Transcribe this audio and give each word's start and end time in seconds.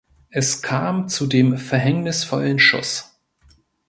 Es 0.31 0.63
kam 0.63 1.09
zu 1.09 1.27
dem 1.27 1.59
verhängnisvollen 1.59 2.57
Schuss. 2.57 3.19